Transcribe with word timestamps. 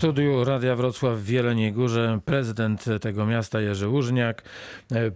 studiu 0.00 0.44
Radia 0.44 0.76
Wrocław 0.76 1.18
w 1.18 1.24
Wieleniej 1.24 1.72
Górze 1.72 2.20
prezydent 2.24 2.84
tego 3.00 3.26
miasta 3.26 3.60
Jerzy 3.60 3.88
Łużniak. 3.88 4.42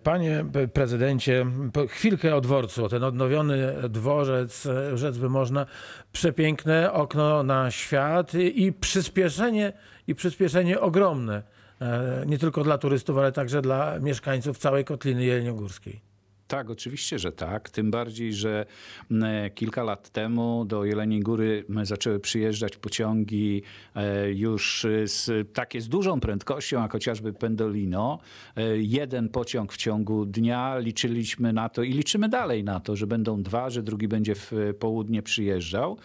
Panie 0.03 0.45
prezydencie, 0.73 1.47
chwilkę 1.89 2.37
o 2.37 2.41
dworcu, 2.41 2.89
ten 2.89 3.05
odnowiony 3.05 3.73
dworzec, 3.89 4.69
rzec 4.95 5.19
by 5.19 5.29
można, 5.29 5.67
przepiękne 6.13 6.93
okno 6.93 7.43
na 7.43 7.71
świat 7.71 8.35
i 8.35 8.73
przyspieszenie, 8.73 9.73
i 10.07 10.15
przyspieszenie 10.15 10.81
ogromne, 10.81 11.43
e, 11.81 12.25
nie 12.27 12.39
tylko 12.39 12.65
dla 12.65 12.79
turystów, 12.79 13.19
ale 13.19 13.33
także 13.33 13.63
dla 13.63 13.99
mieszkańców 14.01 14.59
całej 14.59 14.85
Kotliny 14.85 15.25
Jeleniogórskiej. 15.25 16.14
Tak, 16.55 16.71
oczywiście, 16.71 17.19
że 17.19 17.33
tak. 17.33 17.71
Tym 17.71 17.91
bardziej, 17.91 18.35
że 18.35 18.67
m, 19.11 19.25
kilka 19.55 19.83
lat 19.83 20.11
temu 20.11 20.65
do 20.65 20.85
Jeleniej 20.85 21.21
Góry 21.21 21.65
zaczęły 21.83 22.21
przyjeżdżać 22.21 22.77
pociągi 22.77 23.63
e, 23.95 24.33
już 24.33 24.87
z, 25.05 25.53
takie 25.53 25.81
z 25.81 25.89
dużą 25.89 26.21
prędkością, 26.21 26.83
jak 26.83 26.93
chociażby 26.93 27.33
Pendolino. 27.33 28.19
E, 28.57 28.79
Jeden 28.79 29.29
pociąg 29.29 29.73
w 29.73 29.77
ciągu 29.77 30.27
dnia 30.27 30.79
liczyliśmy 30.79 31.53
na 31.53 31.69
to 31.69 31.83
i 31.83 31.93
liczymy 31.93 32.29
dalej 32.29 32.65
na 32.65 32.81
to, 32.81 32.97
że 32.97 33.07
będą 33.07 33.43
dwa, 33.43 33.71
że 33.71 33.83
drugi 33.83 34.09
będzie 34.09 34.35
w 34.35 34.53
e, 34.53 34.75
południe 34.75 35.23
przyjeżdżał. 35.23 35.99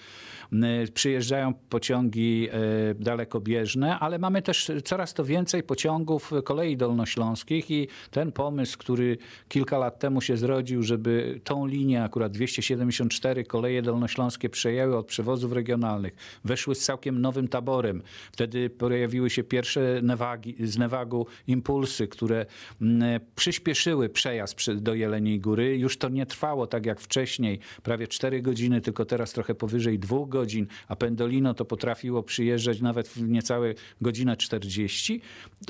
Przyjeżdżają 0.94 1.54
pociągi 1.54 2.48
e, 2.52 2.96
dalekobieżne, 2.96 4.00
ale 4.00 4.20
mamy 4.20 4.42
też 4.42 4.72
coraz 4.84 5.14
to 5.14 5.26
więcej 5.26 5.64
pociągów 5.64 6.32
kolei 6.44 6.78
dolnośląskich 6.78 7.72
i 7.72 7.88
ten 8.12 8.32
pomysł, 8.32 8.78
który 8.78 9.18
kilka 9.50 9.78
lat 9.78 10.00
temu 10.00 10.22
się 10.22 10.38
zrodził, 10.40 10.84
żeby 10.84 11.42
tą 11.44 11.66
linię, 11.66 12.04
akurat 12.04 12.32
274 12.32 13.44
koleje 13.44 13.82
dolnośląskie 13.82 14.50
przejęły 14.50 14.98
od 14.98 15.08
przewozów 15.08 15.52
regionalnych, 15.52 16.14
weszły 16.46 16.76
z 16.76 16.86
całkiem 16.86 17.22
nowym 17.22 17.48
taborem. 17.48 18.02
Wtedy 18.32 18.70
pojawiły 18.70 19.30
się 19.30 19.44
pierwsze 19.44 20.02
newagi, 20.04 20.56
z 20.60 20.78
Newagu 20.78 21.28
impulsy, 21.48 22.08
które 22.08 22.46
mm, 22.82 23.22
przyspieszyły 23.36 24.10
przejazd 24.10 24.60
do 24.74 24.94
Jeleniej 24.94 25.40
Góry. 25.40 25.78
Już 25.78 25.98
to 25.98 26.10
nie 26.10 26.26
trwało 26.26 26.68
tak 26.68 26.86
jak 26.86 27.00
wcześniej, 27.00 27.60
prawie 27.84 28.08
4 28.08 28.42
godziny, 28.42 28.82
tylko 28.82 29.06
teraz 29.06 29.34
trochę 29.34 29.56
powyżej 29.56 30.00
2 30.00 30.18
godzin, 30.28 30.68
a 30.88 30.96
Pendolino 30.96 31.54
to 31.54 31.66
potrafiło 31.66 32.24
przyjeżdżać 32.24 32.82
nawet 32.82 33.08
w 33.08 33.22
niecałe 33.22 33.74
godzinę 34.02 34.38
40. 34.38 35.22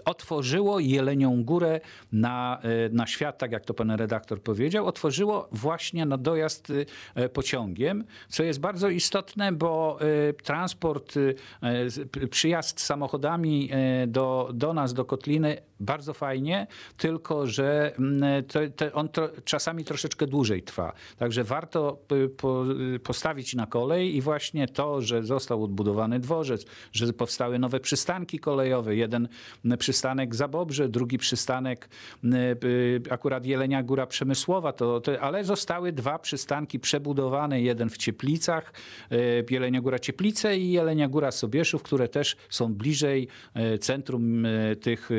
Otworzyło 0.05 0.79
Jelenią 0.79 1.43
Górę 1.43 1.81
na, 2.11 2.59
e, 2.61 2.89
na 2.89 3.07
świat, 3.07 3.37
tak 3.37 3.51
jak 3.51 3.65
to 3.65 3.73
pan 3.73 3.91
redaktor 3.91 4.41
powiedział, 4.49 4.85
otworzyło 4.87 5.47
właśnie 5.51 6.05
na 6.05 6.17
dojazd 6.17 6.67
e, 7.15 7.29
pociągiem, 7.29 8.03
co 8.29 8.43
jest 8.43 8.59
bardzo 8.59 8.89
istotne, 8.89 9.51
bo 9.51 9.99
e, 10.29 10.33
transport, 10.33 11.13
e, 11.61 11.89
z- 11.89 12.09
p- 12.11 12.27
przyjazd 12.27 12.79
samochodami 12.81 13.69
e, 13.71 14.07
do, 14.07 14.49
do 14.53 14.73
nas, 14.73 14.93
do 14.93 15.05
Kotliny, 15.05 15.57
bardzo 15.79 16.13
fajnie, 16.13 16.67
tylko 16.97 17.47
że 17.47 17.95
mm, 17.99 18.43
to, 18.43 18.59
to 18.75 18.93
on 18.93 19.09
to, 19.09 19.29
czasami 19.45 19.83
troszeczkę 19.83 20.27
dłużej 20.27 20.63
trwa. 20.63 20.93
Także 21.17 21.43
warto 21.43 21.97
po, 22.37 22.65
postawić 23.03 23.55
na 23.55 23.65
kolej 23.67 24.15
i 24.15 24.21
właśnie 24.21 24.67
to, 24.67 25.01
że 25.01 25.23
został 25.23 25.63
odbudowany 25.63 26.19
dworzec, 26.19 26.65
że 26.91 27.13
powstały 27.13 27.59
nowe 27.59 27.79
przystanki 27.79 28.39
kolejowe. 28.39 28.95
Jeden 28.95 29.27
m, 29.65 29.77
przystanek 29.77 30.35
Zabobrze, 30.35 30.89
drugi 30.89 31.17
przystanek 31.17 31.89
m, 32.23 32.33
y, 32.33 33.01
akurat 33.09 33.45
Jelenia 33.45 33.83
Góra 33.83 34.07
Przemysłowa, 34.07 34.73
to, 34.73 35.01
to, 35.01 35.21
ale 35.21 35.43
zostały 35.43 35.91
dwa 35.91 36.19
przystanki 36.19 36.79
przebudowane, 36.79 37.61
jeden 37.61 37.89
w 37.89 37.97
Cieplicach, 37.97 38.73
y, 39.11 39.45
Jelenia 39.49 39.81
Góra 39.81 39.99
Cieplice 39.99 40.57
i 40.57 40.71
Jelenia 40.71 41.07
Góra 41.07 41.31
Sobieszów, 41.31 41.83
które 41.83 42.07
też 42.07 42.35
są 42.49 42.73
bliżej 42.73 43.27
y, 43.73 43.77
centrum 43.77 44.47
tych 44.81 45.09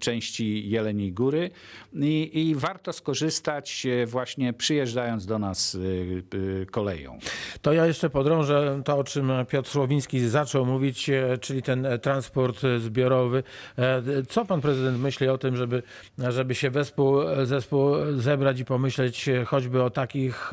części 0.00 0.70
Jeleniej 0.70 1.12
Góry 1.12 1.50
i, 1.94 2.30
i 2.48 2.54
warto 2.54 2.92
skorzystać 2.92 3.86
y, 3.86 4.06
właśnie 4.06 4.52
przyjeżdżając 4.52 5.26
do 5.26 5.38
nas 5.38 5.74
y, 5.74 6.22
y, 6.34 6.66
koleją. 6.70 7.18
To 7.62 7.72
ja 7.72 7.86
jeszcze 7.86 8.10
podrążę 8.10 8.82
to, 8.84 8.96
o 8.98 9.04
czym 9.04 9.32
Piotr 9.48 9.70
Słowiński 9.70 10.28
zaczął 10.28 10.66
mówić, 10.66 11.10
czyli 11.40 11.62
ten 11.62 11.86
e, 11.86 11.98
transport 11.98 12.64
e, 12.64 12.78
zbiorowy. 12.78 13.42
E, 13.78 14.02
Co 14.28 14.44
pan 14.44 14.60
prezydent 14.60 14.98
myśli 14.98 15.28
o 15.28 15.38
tym, 15.38 15.56
żeby, 15.56 15.82
żeby 16.28 16.54
się 16.54 16.70
wespół, 16.70 17.16
zespół 17.44 17.94
zebrać 18.16 18.60
i 18.60 18.64
pomyśleć 18.64 19.30
choćby 19.46 19.82
o 19.82 19.90
takich 19.90 20.52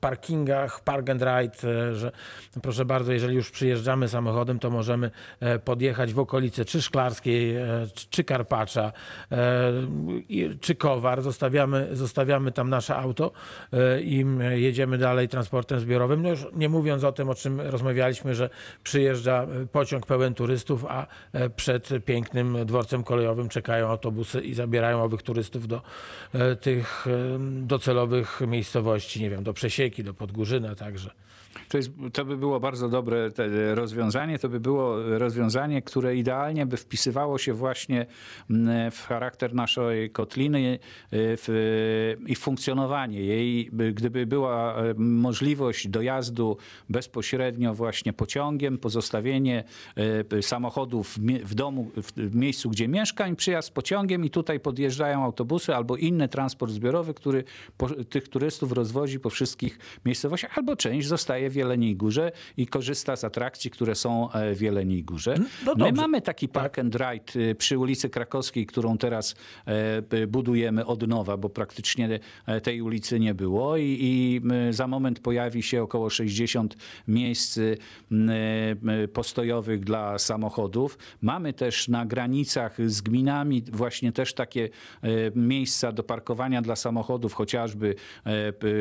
parkingach, 0.00 0.80
park 0.80 1.10
and 1.10 1.22
ride, 1.22 1.94
że 1.94 2.12
proszę 2.62 2.84
bardzo, 2.84 3.12
jeżeli 3.12 3.34
już 3.34 3.50
przyjeżdżamy 3.50 4.08
samochodem, 4.08 4.58
to 4.58 4.70
możemy 4.70 5.10
podjechać 5.64 6.12
w 6.12 6.18
okolice 6.18 6.64
czy 6.64 6.82
Szklarskiej, 6.82 7.56
czy- 8.10 8.24
Karpacza, 8.24 8.92
e, 9.32 9.72
czy 10.60 10.74
Kowar. 10.74 11.22
Zostawiamy, 11.22 11.88
zostawiamy 11.96 12.52
tam 12.52 12.70
nasze 12.70 12.96
auto 12.96 13.32
e, 13.72 14.02
i 14.02 14.26
jedziemy 14.50 14.98
dalej 14.98 15.28
transportem 15.28 15.80
zbiorowym. 15.80 16.22
No 16.22 16.28
już 16.28 16.46
nie 16.52 16.68
mówiąc 16.68 17.04
o 17.04 17.12
tym, 17.12 17.28
o 17.28 17.34
czym 17.34 17.60
rozmawialiśmy, 17.60 18.34
że 18.34 18.50
przyjeżdża 18.82 19.42
e, 19.42 19.66
pociąg 19.66 20.06
pełen 20.06 20.34
turystów, 20.34 20.84
a 20.88 21.06
przed 21.56 21.88
pięknym 22.04 22.66
dworcem 22.66 23.04
kolejowym 23.04 23.48
czekają 23.48 23.88
autobusy 23.88 24.40
i 24.40 24.54
zabierają 24.54 25.02
owych 25.02 25.22
turystów 25.22 25.68
do 25.68 25.82
tych 26.60 27.06
docelowych 27.62 28.40
miejscowości, 28.46 29.20
nie 29.22 29.30
wiem, 29.30 29.44
do 29.44 29.52
Przesieki, 29.52 30.04
do 30.04 30.14
Podgórzyna 30.14 30.74
także. 30.74 31.10
To, 31.68 31.76
jest, 31.76 31.90
to 32.12 32.24
by 32.24 32.36
było 32.36 32.60
bardzo 32.60 32.88
dobre 32.88 33.30
te 33.30 33.74
rozwiązanie. 33.74 34.38
To 34.38 34.48
by 34.48 34.60
było 34.60 35.18
rozwiązanie, 35.18 35.82
które 35.82 36.16
idealnie 36.16 36.66
by 36.66 36.76
wpisywało 36.76 37.38
się 37.38 37.52
właśnie 37.52 38.06
mm, 38.50 38.90
w 38.90 39.06
charakter 39.06 39.54
naszej 39.54 40.10
kotliny 40.10 40.78
w, 41.12 42.16
i 42.26 42.34
funkcjonowanie 42.34 43.20
jej. 43.20 43.70
By- 43.72 43.92
Gdyby 43.92 44.26
była 44.26 44.76
e, 44.76 44.94
możliwość 44.96 45.88
dojazdu 45.88 46.56
bezpośrednio 46.88 47.74
właśnie 47.74 48.12
pociągiem, 48.12 48.78
pozostawienie 48.78 49.64
e, 50.32 50.42
samochodów 50.42 51.18
w 51.44 51.54
domu, 51.54 51.90
w 52.16 52.34
miejscu, 52.34 52.70
gdzie 52.70 52.88
mieszkań, 52.88 53.36
przyjazd 53.36 53.70
pociągiem 53.70 54.24
i 54.24 54.30
tutaj 54.30 54.60
podjeżdżają 54.60 55.24
autobusy 55.24 55.74
albo 55.74 55.96
inny 55.96 56.28
transport 56.28 56.72
zbiorowy, 56.72 57.14
który 57.14 57.44
tych 58.10 58.28
turystów 58.28 58.72
rozwozi 58.72 59.20
po 59.20 59.30
wszystkich 59.30 59.78
miejscowościach, 60.04 60.58
albo 60.58 60.76
część 60.76 61.08
zostaje 61.08 61.45
w 61.50 61.54
Jeleniej 61.54 61.96
Górze 61.96 62.32
i 62.56 62.66
korzysta 62.66 63.16
z 63.16 63.24
atrakcji, 63.24 63.70
które 63.70 63.94
są 63.94 64.32
e, 64.32 64.54
w 64.54 64.60
Jeleniej 64.60 65.04
Górze. 65.04 65.34
no 65.38 65.72
My 65.72 65.78
dobrze. 65.78 65.92
mamy 65.92 66.22
taki 66.22 66.48
park 66.48 66.78
and 66.78 66.94
ride 66.94 67.40
y, 67.50 67.54
przy 67.54 67.78
ulicy 67.78 68.10
Krakowskiej, 68.10 68.66
którą 68.66 68.98
teraz 68.98 69.34
e, 69.66 70.26
budujemy 70.26 70.86
od 70.86 71.08
nowa, 71.08 71.36
bo 71.36 71.48
praktycznie 71.48 72.20
e, 72.46 72.60
tej 72.60 72.82
ulicy 72.82 73.20
nie 73.20 73.34
było 73.34 73.76
i, 73.76 73.98
i 74.00 74.40
za 74.70 74.86
moment 74.86 75.20
pojawi 75.20 75.62
się 75.62 75.82
około 75.82 76.10
60 76.10 76.76
miejsc 77.08 77.58
postojowych 79.12 79.84
dla 79.84 80.18
samochodów. 80.18 80.98
Mamy 81.22 81.52
też 81.52 81.88
na 81.88 82.06
granicach 82.06 82.76
z 82.86 83.00
gminami 83.00 83.62
właśnie 83.72 84.12
też 84.12 84.34
takie 84.34 84.68
e, 85.02 85.08
miejsca 85.34 85.92
do 85.92 86.02
parkowania 86.02 86.62
dla 86.62 86.76
samochodów, 86.76 87.34
chociażby 87.34 87.94
e, 88.26 88.30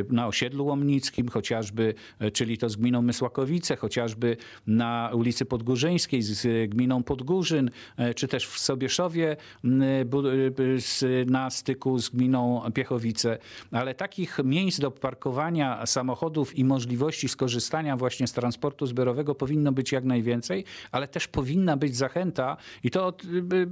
na 0.09 0.28
osiedlu 0.28 0.66
Łomnickim, 0.66 1.28
chociażby, 1.28 1.94
e, 2.20 2.32
czyli 2.55 2.61
to 2.61 2.69
z 2.69 2.75
gminą 2.75 3.01
Mysłakowice, 3.01 3.75
chociażby 3.75 4.38
na 4.67 5.09
ulicy 5.13 5.45
Podgórzyńskiej 5.45 6.21
z 6.21 6.69
gminą 6.69 7.03
Podgórzyn, 7.03 7.69
e, 7.97 8.13
czy 8.13 8.27
też 8.27 8.47
w 8.47 8.59
Sobieszowie 8.59 9.38
e, 9.63 11.25
na 11.25 11.49
styku 11.49 11.99
z 11.99 12.09
gminą 12.09 12.61
Piechowice. 12.73 13.38
Ale 13.71 13.95
takich 13.95 14.39
miejsc 14.43 14.79
do 14.79 14.91
parkowania 14.91 15.85
samochodów 15.85 16.57
i 16.57 16.63
możliwości 16.63 17.27
skorzystania 17.27 17.97
właśnie 17.97 18.27
z 18.27 18.33
transportu 18.33 18.85
zbiorowego 18.85 19.35
powinno 19.35 19.72
być 19.72 19.91
jak 19.91 20.03
najwięcej, 20.03 20.66
ale 20.91 21.07
też 21.07 21.27
powinna 21.27 21.77
być 21.77 21.95
zachęta 21.95 22.58
i 22.84 22.91
to 22.91 23.05
od, 23.05 23.23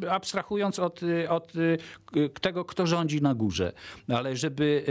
abstrahując 0.09 0.79
od, 0.79 1.03
y, 1.03 1.29
od 1.29 1.56
y, 1.56 1.77
tego, 2.41 2.65
kto 2.65 2.88
rządzi 2.88 3.21
na 3.21 3.36
górze, 3.36 3.74
ale 4.07 4.36
żeby 4.36 4.83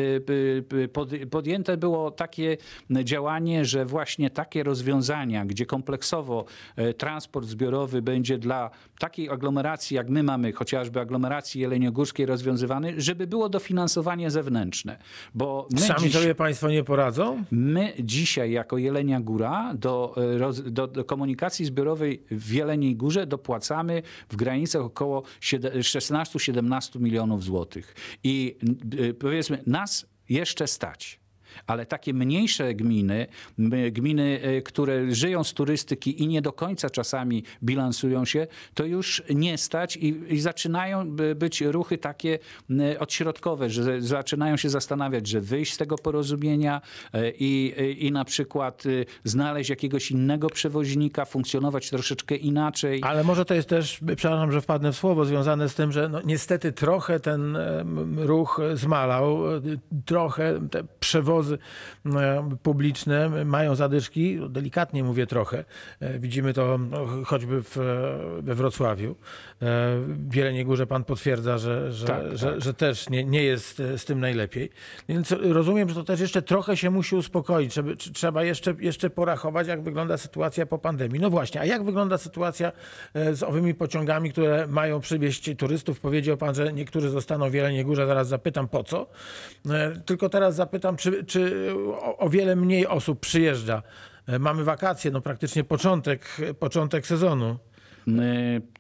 y, 0.73 0.89
pod- 0.89 1.11
podjęte 1.31 1.77
było 1.77 2.11
takie 2.11 2.57
działanie, 3.05 3.65
że 3.65 3.82
właśnie 3.85 4.31
takie 4.31 4.63
rozwiązania, 4.63 5.45
gdzie 5.47 5.67
kompleksowo 5.67 6.45
e, 6.77 6.95
transport 6.95 7.47
zbiorowy 7.47 8.03
będzie 8.03 8.39
dla 8.39 8.71
takiej 8.99 9.31
aglomeracji, 9.31 9.95
jak 9.95 10.09
my 10.09 10.23
mamy, 10.23 10.53
chociażby 10.53 11.01
aglomeracji 11.01 11.61
jeleniogórskiej 11.61 12.27
rozwiązywany, 12.27 12.95
żeby 13.01 13.27
było 13.27 13.49
dofinansowanie 13.49 14.31
zewnętrzne. 14.31 14.99
Bo 15.35 15.69
Sami 15.77 16.01
dziś... 16.01 16.13
sobie 16.13 16.35
państwo 16.35 16.69
nie 16.69 16.85
poradzą? 16.85 17.45
My 17.51 17.93
dzisiaj 17.99 18.53
jako 18.53 18.79
Jelenia 18.79 19.21
Góra 19.21 19.75
do, 19.75 20.15
e, 20.67 20.71
do, 20.71 20.87
do 20.87 21.05
komunikacji 21.05 21.65
zbiorowej 21.65 22.23
w 22.31 22.53
Jeleniej 22.53 22.97
Górze 22.97 23.27
dopłacamy 23.27 24.03
w 24.29 24.37
granicach 24.37 24.83
około 24.83 25.23
siede- 25.41 25.79
16-17 25.79 27.01
milionów 27.01 27.45
złotych. 27.45 27.95
I 28.25 28.57
y, 29.01 29.15
powiedzmy, 29.15 29.63
nas 29.67 30.07
jeszcze 30.29 30.67
stać. 30.67 31.22
Ale 31.67 31.87
takie 31.87 32.15
mniejsze 32.15 32.75
gminy, 32.75 33.27
gminy, 33.93 34.41
e, 34.43 34.63
które 34.63 35.15
żyją 35.15 35.45
z 35.45 35.53
turystyki 35.53 36.23
i 36.23 36.29
nie 36.29 36.43
do 36.43 36.53
końca 36.53 36.91
czasami 36.91 37.45
bilansują 37.63 38.25
się, 38.25 38.47
to 38.75 38.85
już 38.85 39.23
nie 39.31 39.59
stać 39.59 39.97
i, 39.97 40.35
i 40.35 40.41
zaczynają 40.41 41.11
by- 41.11 41.35
być 41.35 41.61
ruchy 41.61 41.99
takie 41.99 42.39
odśrodkowe, 42.99 43.71
że 43.71 44.03
zaczynają 44.03 44.57
się 44.57 44.71
zastanawiać, 44.71 45.27
że 45.27 45.41
wyjść 45.41 45.75
z 45.75 45.77
tego 45.77 45.97
porozumienia 45.99 46.81
e, 47.13 47.31
i, 47.31 47.75
i 48.07 48.13
na 48.13 48.25
przykład 48.25 48.85
e, 48.87 48.89
znaleźć 49.25 49.71
jakiegoś 49.71 50.11
innego 50.11 50.51
przewoźnika, 50.51 51.25
funkcjonować 51.25 51.91
troszeczkę 51.91 52.37
inaczej. 52.37 53.01
Ale 53.05 53.25
może 53.25 53.45
to 53.45 53.55
jest 53.55 53.69
też, 53.69 54.01
przepraszam, 54.17 54.53
że 54.53 54.61
wpadnę 54.61 54.93
w 54.93 54.97
słowo, 54.97 55.25
związane 55.25 55.69
z 55.69 55.75
tym, 55.75 55.93
że 55.93 56.09
no, 56.09 56.21
niestety 56.25 56.73
trochę 56.73 57.21
ten 57.21 57.59
ruch 58.17 58.61
zmalał, 58.75 59.57
e, 59.57 59.61
trochę 60.07 60.69
te 60.71 60.85
przewozy 61.01 61.42
e, 61.51 62.49
publiczne 62.63 63.45
mają 63.45 63.75
zadyszki, 63.75 64.39
delikatnie 64.49 65.05
mówię 65.05 65.27
trochę. 65.27 65.65
E, 66.01 66.19
Widzimy 66.19 66.53
to 66.53 66.79
no, 66.79 67.07
choćby 67.25 67.63
w, 67.63 67.79
e, 67.79 68.43
we 68.43 68.55
Wrocławiu. 68.55 69.11
E, 69.11 69.15
W 70.09 70.35
Jeleniej 70.35 70.65
Górze 70.65 70.87
pan 70.87 71.05
potwierdza, 71.05 71.59
że, 71.59 71.93
że, 71.93 72.07
Tak, 72.07 72.39
że, 72.39 72.53
tak. 72.53 72.61
że 72.61 72.75
też 72.75 73.09
nie, 73.11 73.25
nie 73.25 73.43
jest 73.43 73.81
e, 73.81 73.99
z 73.99 74.05
tym 74.05 74.21
najlepiej. 74.21 74.71
Więc 75.09 75.31
rozumiem, 75.33 75.89
że 75.89 75.95
to 75.95 76.05
też 76.05 76.21
jeszcze 76.21 76.43
trochę 76.43 76.77
się 76.77 76.91
musi 76.91 77.17
uspokoić. 77.17 77.71
Trzeba, 77.73 77.91
trzeba 78.15 78.45
jeszcze, 78.45 78.75
jeszcze 78.79 79.11
porachować, 79.11 79.67
jak 79.69 79.83
wygląda 79.83 80.17
sytuacja 80.17 80.67
po 80.67 80.79
pandemii. 80.79 81.21
No 81.21 81.31
właśnie, 81.31 81.61
a 81.61 81.65
jak 81.65 81.85
wygląda 81.85 82.19
sytuacja 82.19 82.73
e, 83.15 83.35
z 83.35 83.43
owymi 83.43 83.75
pociągami, 83.75 84.31
które 84.33 84.67
mają 84.67 85.01
przywieźć 85.01 85.51
turystów? 85.59 86.01
Powiedział 86.01 86.37
pan, 86.37 86.55
że 86.55 86.73
niektórzy 86.73 87.11
zostaną 87.11 87.51
w 87.51 87.55
Jeleniej 87.55 87.85
Górze. 87.85 88.07
Zaraz 88.07 88.29
zapytam 88.29 88.69
po 88.69 88.85
co. 88.85 89.07
E, 89.71 89.93
Tylko 90.07 90.29
teraz 90.29 90.55
zapytam, 90.55 90.97
czy, 90.97 91.25
czy 91.33 91.73
o, 92.01 92.19
o 92.19 92.29
wiele 92.29 92.57
mniej 92.57 92.87
osób 92.87 93.21
przyjeżdża. 93.21 93.83
E, 94.27 94.39
Mamy 94.39 94.65
wakacje, 94.65 95.11
no 95.11 95.21
praktycznie 95.21 95.65
początek, 95.65 96.37
początek 96.59 97.07
sezonu. 97.07 97.59
Y, 98.09 98.13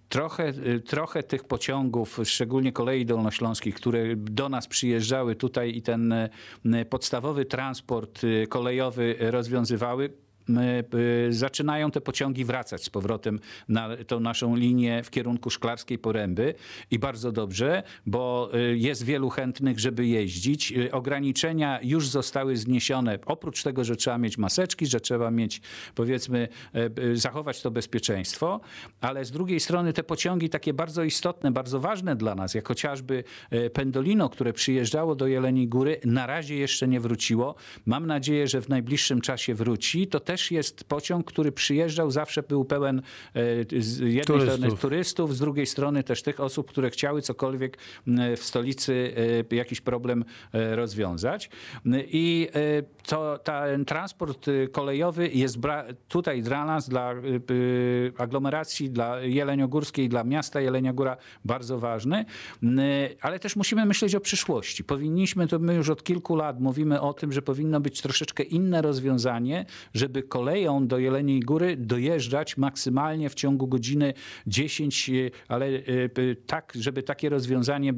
Trochę, 0.09 0.49
y, 0.49 0.81
trochę 0.81 1.23
tych 1.23 1.45
pociągów, 1.45 2.19
szczególnie 2.25 2.73
kolei 2.73 3.07
dolnośląskich, 3.07 3.75
które 3.75 4.17
do 4.17 4.49
nas 4.49 4.67
przyjeżdżały 4.67 5.37
tutaj 5.37 5.77
i 5.77 5.83
ten 5.83 6.15
podstawowy 6.91 7.45
transport 7.45 8.23
kolejowy 8.49 9.17
rozwiązywały, 9.21 10.13
zaczynają 11.31 11.91
te 11.91 12.01
pociągi 12.01 12.45
wracać 12.45 12.85
z 12.85 12.91
powrotem 12.91 13.41
na 13.69 13.97
tą 14.07 14.21
naszą 14.21 14.57
linię 14.57 15.03
w 15.03 15.11
kierunku 15.11 15.51
Szklarskiej 15.51 15.99
Poręby 15.99 16.55
i 16.91 16.99
bardzo 16.99 17.33
dobrze, 17.33 17.83
bo 18.07 18.51
y, 18.55 18.79
jest 18.79 19.05
wielu 19.05 19.31
chętnych, 19.31 19.81
żeby 19.81 20.07
jeździć. 20.07 20.73
Y, 20.73 20.93
Ograniczenia 20.93 21.81
już 21.83 22.09
zostały 22.09 22.57
zniesione. 22.57 23.19
Oprócz 23.27 23.63
tego, 23.63 23.85
że 23.85 23.97
trzeba 23.97 24.19
mieć 24.19 24.39
maseczki, 24.39 24.87
że 24.87 25.01
trzeba 25.01 25.31
mieć, 25.31 25.61
powiedzmy, 25.95 26.49
e, 26.75 26.91
e, 27.13 27.17
zachować 27.17 27.63
to 27.63 27.71
bezpieczeństwo, 27.71 28.61
ale 29.01 29.25
z 29.25 29.31
drugiej 29.31 29.61
strony 29.61 29.93
te 29.93 30.03
pociągi 30.03 30.49
takie 30.49 30.75
bardzo 30.75 31.05
istotne, 31.05 31.51
bardzo 31.51 31.81
ważne 31.81 32.17
dla 32.17 32.35
nas, 32.35 32.55
jak 32.55 32.69
chociażby 32.69 33.25
e, 33.51 33.71
Pendolino, 33.71 34.29
które 34.29 34.53
przyjeżdżało 34.53 35.15
do 35.15 35.27
Jeleniej 35.27 35.69
Góry, 35.69 36.01
na 36.05 36.27
razie 36.27 36.57
jeszcze 36.57 36.89
nie 36.89 37.01
wróciło. 37.01 37.55
Mam 37.87 38.07
nadzieję, 38.07 38.49
że 38.49 38.61
w 38.61 38.69
najbliższym 38.69 39.21
czasie 39.21 39.55
wróci. 39.55 40.07
To 40.07 40.21
też 40.21 40.42
jest 40.51 40.85
pociąg, 40.85 41.27
który 41.27 41.53
przyjeżdżał, 41.53 42.11
zawsze 42.11 42.43
był 42.43 42.65
pełen 42.65 42.99
e, 42.99 43.83
z 43.83 43.99
jednej 43.99 44.25
Turystów. 44.25 44.59
strony 44.59 44.77
turystów, 44.77 45.37
z 45.37 45.39
drugiej 45.39 45.67
strony 45.67 46.03
też 46.03 46.23
tych 46.23 46.41
osób, 46.41 46.69
które 46.69 46.91
chciały 46.91 47.23
cokolwiek 47.23 47.79
w 48.37 48.41
stolicy 48.43 49.15
e, 49.51 49.57
jakiś 49.57 49.81
problem 49.81 50.25
e, 50.53 50.77
rozwiązać. 50.77 51.51
I 52.07 52.49
to, 53.07 53.39
ten 53.39 53.85
transport 53.85 54.47
kolejowy 54.73 55.29
jest 55.29 55.59
tutaj 56.09 56.43
dla 56.43 56.65
nas, 56.65 56.89
dla 56.89 57.15
aglomeracji, 58.19 58.91
dla 58.91 59.21
Jeleniogórskiej, 59.21 60.09
dla 60.09 60.25
miasta 60.25 60.61
Jelenia 60.61 60.93
Góra 60.93 61.17
bardzo 61.45 61.79
ważny, 61.79 62.25
ale 63.21 63.39
też 63.39 63.57
musimy 63.57 63.87
myśleć 63.87 64.15
o 64.15 64.21
przyszłości. 64.21 64.85
Powinniśmy, 64.85 65.49
to 65.49 65.59
my 65.59 65.75
już 65.75 65.91
od 65.91 66.05
kilku 66.05 66.37
lat 66.37 66.61
mówimy 66.61 67.01
o 67.01 67.15
tym, 67.15 67.33
że 67.33 67.43
powinno 67.43 67.81
być 67.81 68.03
troszeczkę 68.03 68.43
inne 68.43 68.83
rozwiązanie, 68.83 69.67
żeby 69.95 70.22
koleją 70.23 70.87
do 70.87 70.99
Jeleniej 70.99 71.41
Góry 71.41 71.77
dojeżdżać 71.77 72.57
maksymalnie 72.57 73.31
w 73.31 73.35
ciągu 73.35 73.67
godziny 73.67 74.15
10, 74.47 75.11
e, 75.11 75.13
ale 75.49 75.67
e, 75.67 75.81
tak, 76.47 76.73
żeby 76.75 77.03
takie 77.03 77.29
rozwiązanie 77.29 77.91
e, 77.91 77.95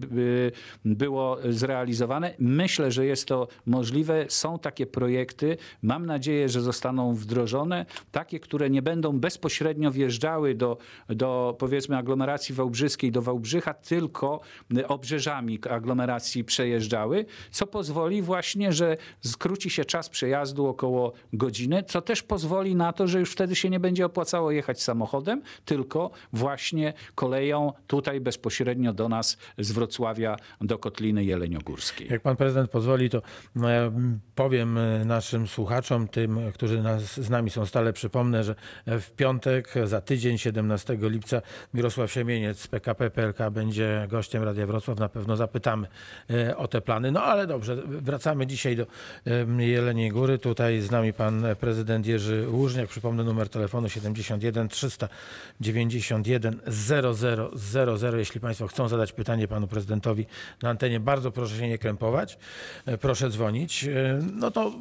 było 0.85 1.39
zrealizowane. 1.49 2.35
Myślę, 2.39 2.93
że 2.93 3.07
jest 3.07 3.29
to 3.29 3.49
możliwe. 3.67 4.27
Są 4.29 4.59
takie 4.59 4.87
projekty. 4.87 5.57
Mam 5.83 6.07
nadzieję, 6.07 6.49
że 6.49 6.61
zostaną 6.61 7.15
wdrożone. 7.15 7.87
Takie, 8.13 8.41
które 8.41 8.71
nie 8.71 8.83
będą 8.83 9.19
bezpośrednio 9.21 9.91
wjeżdżały 9.91 10.55
do, 10.55 10.79
do 11.09 11.57
powiedzmy 11.59 11.97
aglomeracji 11.97 12.55
wałbrzyskiej, 12.55 13.13
do 13.13 13.23
Wałbrzycha, 13.23 13.75
tylko 13.75 14.41
obrzeżami 14.89 15.59
aglomeracji 15.71 16.45
przejeżdżały, 16.45 17.27
co 17.51 17.67
pozwoli 17.67 18.23
właśnie, 18.23 18.73
że 18.73 18.97
skróci 19.21 19.71
się 19.71 19.85
czas 19.85 20.09
przejazdu 20.09 20.67
około 20.67 21.13
godziny, 21.33 21.83
co 21.83 22.03
też 22.03 22.14
pozwoli 22.23 22.75
na 22.77 22.93
to, 22.93 23.07
że 23.07 23.21
już 23.21 23.33
wtedy 23.33 23.57
się 23.57 23.71
nie 23.71 23.81
będzie 23.81 24.07
opłacało 24.07 24.51
jechać 24.51 24.83
samochodem, 24.83 25.43
tylko 25.65 26.11
właśnie 26.33 26.93
koleją 27.15 27.73
tutaj 27.87 28.21
bezpośrednio 28.21 28.93
do 28.93 29.09
nas 29.09 29.39
z 29.59 29.73
Wrocławia 29.73 30.37
do 30.61 30.79
Kotliny 30.79 31.25
Jeleniogórskiej. 31.25 32.09
Jak 32.11 32.23
pan 32.23 32.37
prezydent 32.37 32.71
pozwoli, 32.71 33.11
to 33.11 33.23
e, 33.63 33.93
powiem 34.35 34.79
e, 34.79 35.05
naszym 35.05 35.49
słuchaczom, 35.49 36.09
tym, 36.09 36.41
którzy 36.55 36.83
nas, 36.83 37.21
z 37.21 37.31
nami 37.31 37.51
są 37.51 37.67
stale, 37.67 37.93
przypomnę, 37.93 38.45
że 38.45 38.55
w 38.87 39.11
piątek, 39.11 39.75
za 39.85 40.01
tydzień, 40.01 40.39
17 40.39 40.99
lipca, 41.01 41.43
Mirosław 41.75 42.13
Siemieniec 42.13 42.61
z 42.61 42.69
PKP 42.69 43.11
PLK 43.11 43.51
będzie 43.51 44.07
gościem 44.11 44.43
Radia 44.43 44.67
Wrocław. 44.67 44.99
Na 44.99 45.09
pewno 45.09 45.37
zapytamy 45.37 45.87
e, 46.31 46.57
o 46.57 46.69
te 46.69 46.81
plany. 46.81 47.13
No 47.13 47.23
ale 47.23 47.47
dobrze, 47.47 47.77
wracamy 47.87 48.47
dzisiaj 48.47 48.77
do 48.77 48.87
e, 49.27 49.65
Jeleniej 49.65 50.11
Góry. 50.11 50.39
Tutaj 50.39 50.81
z 50.81 50.91
nami 50.91 51.13
pan 51.13 51.45
prezydent 51.61 52.04
Jerzy 52.07 52.47
Łużniak. 52.51 52.89
Przypomnę 52.89 53.25
numer 53.25 53.49
telefonu 53.49 53.89
71 53.89 54.69
391 54.69 56.61
0000. 56.67 58.19
Jeśli 58.19 58.41
państwo 58.41 58.67
chcą 58.67 58.89
zadać 58.89 59.13
pytanie 59.13 59.49
panu 59.49 59.67
prezydentowi 59.67 60.27
na 60.63 60.71
antenie, 60.71 61.01
bardzo 61.01 61.31
proszę 61.31 61.57
się 61.57 61.69
nie 61.69 61.79
krępować. 61.79 62.39
E, 62.87 62.99
Proszę 62.99 63.31
dzwonić. 63.31 63.85
E, 63.85 64.21
No 64.33 64.51
to 64.51 64.67
e, 64.67 64.73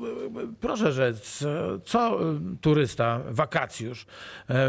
proszę 0.62 0.92
rzec, 0.94 1.44
co 1.86 2.20
turysta, 2.62 3.20
wakacjusz 3.30 4.06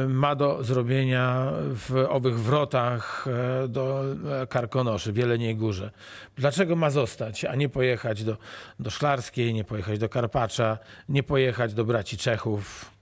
ma 0.09 0.35
do 0.35 0.65
zrobienia 0.65 1.53
w 1.89 2.07
owych 2.09 2.41
wrotach 2.41 3.27
do 3.69 4.05
Karkonoszy, 4.49 5.13
w 5.13 5.17
Jeleniej 5.17 5.57
Górze? 5.57 5.91
Dlaczego 6.37 6.77
ma 6.77 6.91
zostać, 6.91 7.45
a 7.45 7.55
nie 7.55 7.69
pojechać 7.69 8.25
do, 8.25 8.37
do 8.81 8.91
Szklarskiej, 8.91 9.55
nie 9.55 9.65
pojechać 9.65 9.99
do 9.99 10.09
Karpacza, 10.09 10.79
nie 11.09 11.23
pojechać 11.23 11.75
do 11.75 11.85
braci 11.85 12.17
Czechów? 12.17 12.44
Friedhof 12.45 12.94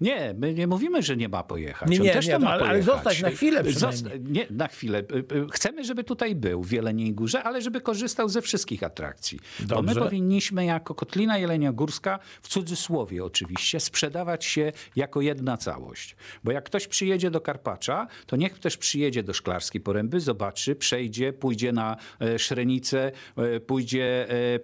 Nie, 0.00 0.34
my 0.38 0.54
nie 0.54 0.66
mówimy, 0.66 1.02
że 1.02 1.16
nie 1.16 1.28
ma 1.28 1.42
pojechać. 1.42 1.88
Nie, 1.90 1.98
On 1.98 2.02
nie, 2.06 2.12
też 2.12 2.26
nie, 2.26 2.32
no, 2.32 2.38
ma 2.38 2.50
ale- 2.50 2.62
ale 2.62 2.70
pojechać. 2.70 2.94
zostać 2.94 3.22
na 3.22 3.30
chwilę. 3.30 3.62
Zosta- 3.64 4.10
nie, 4.28 4.46
na 4.50 4.68
chwilę. 4.68 4.98
Y, 4.98 5.36
y, 5.36 5.46
Chcemy, 5.52 5.84
żeby 5.84 6.04
tutaj 6.04 6.34
był 6.34 6.62
w 6.62 6.72
Jeleniej 6.72 7.12
Górze, 7.14 7.42
ale 7.42 7.62
żeby 7.62 7.80
korzystał 7.80 8.28
ze 8.28 8.42
wszystkich 8.42 8.82
atrakcji. 8.82 9.38
Bo 9.68 9.82
my 9.82 9.86
Dobrze. 9.94 10.00
powinniśmy 10.00 10.64
jako 10.64 10.94
Kotlina 10.94 11.38
Jeleniogórska, 11.38 12.18
w 12.42 12.48
cudzysłowie 12.48 13.24
oczywiście, 13.24 13.80
sprzedawać 13.80 14.44
się 14.44 14.72
jako 14.96 15.20
jedna 15.20 15.56
całość. 15.56 16.16
Bo 16.44 16.52
jak 16.52 16.64
ktoś 16.64 16.86
przyjedzie 16.86 17.30
do 17.30 17.40
Karpacza, 17.40 18.06
to 18.26 18.36
niech 18.36 18.58
też 18.58 18.76
przyjedzie 18.76 19.22
do 19.22 19.32
Szklarskiej 19.32 19.80
Poręby, 19.80 20.20
zobaczy, 20.20 20.76
przejdzie, 20.76 21.32
pójdzie 21.32 21.72
na 21.72 21.96
e, 22.20 22.38
Szrenicę, 22.38 23.12
e, 23.36 23.60
pójdzie 23.60 24.26
e, 24.30 24.58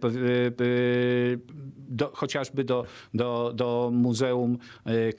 do, 1.89 2.11
chociażby 2.15 2.65
do, 2.65 2.85
do, 3.15 3.53
do 3.55 3.91
Muzeum 3.93 4.59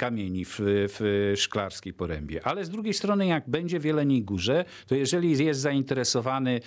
Kamieni 0.02 0.46
w, 0.46 0.56
w 0.60 1.34
Szklarskiej 1.36 1.94
Porębie. 1.94 2.42
Ale 2.44 2.66
z 2.66 2.70
drugiej 2.70 2.94
strony, 2.94 3.28
jak 3.28 3.50
będzie 3.50 3.80
w 3.80 3.86
Jeleniej 3.86 4.24
Górze, 4.24 4.66
to 4.88 4.96
jeżeli 4.96 5.46
jest 5.46 5.60
zainteresowany 5.60 6.60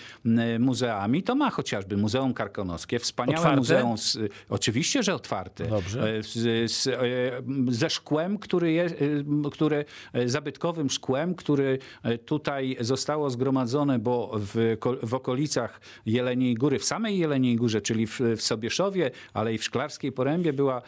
muzeami, 0.58 1.22
to 1.22 1.34
ma 1.34 1.50
chociażby 1.50 1.96
Muzeum 1.96 2.34
Karkonoskie, 2.34 2.98
wspaniałe 2.98 3.38
Otwarte? 3.38 3.58
muzeum, 3.58 3.98
z, 3.98 4.18
oczywiście, 4.48 5.02
że 5.02 5.14
otwarte. 5.14 5.66
Dobrze. 5.66 6.18
E, 6.18 6.22
z, 6.22 6.72
z, 6.72 6.86
e, 6.86 7.00
ze 7.68 7.90
szkłem, 7.90 8.38
który 8.38 8.72
jest, 8.72 8.94
e, 8.94 9.50
które, 9.50 9.84
e, 10.12 10.28
zabytkowym 10.28 10.90
szkłem, 10.90 11.34
który 11.34 11.78
tutaj 12.26 12.76
zostało 12.80 13.30
zgromadzone, 13.30 13.98
bo 13.98 14.30
w, 14.34 14.76
w 15.02 15.14
okolicach 15.14 15.80
Jeleniej 16.06 16.54
Góry, 16.54 16.78
w 16.78 16.84
samej 16.84 17.18
Jeleniej 17.18 17.56
Górze, 17.56 17.80
czyli 17.80 18.06
w, 18.06 18.20
w 18.36 18.42
Sobieszowie, 18.42 19.10
ale 19.32 19.54
i 19.54 19.58
w 19.58 19.64
Szklarskiej 19.64 20.12
Porębie 20.12 20.52
była, 20.52 20.82